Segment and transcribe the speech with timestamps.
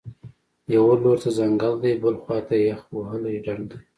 [0.75, 3.79] یوه لور ته ځنګل دی، بلې خوا ته یخ وهلی ډنډ دی